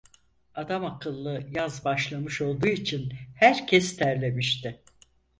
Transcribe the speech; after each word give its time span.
Adamakıllı 0.55 1.47
yaz 1.55 1.85
başlamış 1.85 2.41
olduğu 2.41 2.67
için, 2.67 3.13
herkes 3.35 3.97
terlemişti. 3.97 4.81